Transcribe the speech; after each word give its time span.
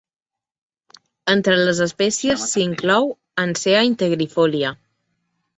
Entre 1.33 1.57
les 1.67 1.83
espècies 1.85 2.45
s'inclou 2.53 3.13
"Hancea 3.45 3.85
integrifolia". 3.93 4.77